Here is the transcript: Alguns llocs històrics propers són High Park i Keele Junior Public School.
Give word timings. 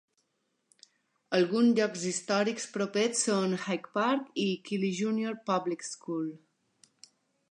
Alguns 1.39 1.75
llocs 1.79 2.05
històrics 2.11 2.65
propers 2.77 3.21
són 3.27 3.53
High 3.65 3.85
Park 3.99 4.31
i 4.47 4.47
Keele 4.69 4.91
Junior 5.01 5.39
Public 5.51 5.89
School. 5.91 6.27